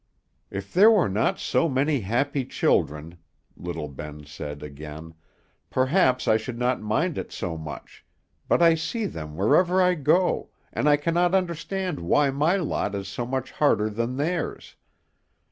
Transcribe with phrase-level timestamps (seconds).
[0.49, 3.19] "If there were not so many happy children,"
[3.55, 5.13] little Ben said again,
[5.69, 8.03] "perhaps I should not mind it so much,
[8.47, 13.07] but I see them wherever I go, and I cannot understand why my lot is
[13.07, 14.75] so much harder than theirs.